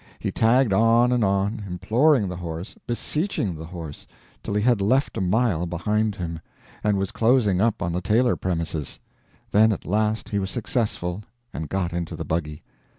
[0.17, 4.07] He tagged on and on, imploring the horse, beseeching the horse,
[4.41, 6.39] till he had left a mile behind him,
[6.83, 8.99] and was closing up on the Taylor premises;
[9.51, 11.21] then at last he was successful,
[11.53, 12.63] and got into the buggy.